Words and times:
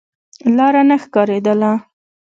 لاره 0.55 0.81
نه 0.89 0.95
ښکارېدله. 1.03 1.71